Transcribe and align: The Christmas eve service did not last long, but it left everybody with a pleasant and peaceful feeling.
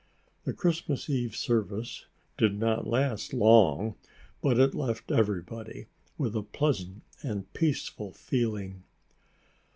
The 0.45 0.53
Christmas 0.53 1.11
eve 1.11 1.35
service 1.35 2.07
did 2.35 2.57
not 2.57 2.87
last 2.87 3.35
long, 3.35 3.93
but 4.41 4.59
it 4.59 4.73
left 4.73 5.11
everybody 5.11 5.85
with 6.17 6.35
a 6.35 6.41
pleasant 6.41 7.03
and 7.21 7.53
peaceful 7.53 8.11
feeling. 8.11 8.81